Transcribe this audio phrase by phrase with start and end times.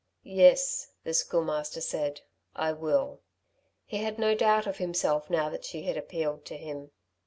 [0.23, 2.21] "Yes," the Schoolmaster said,
[2.55, 3.21] "I will."
[3.85, 6.89] He had no doubt of himself now that she had appealed to him.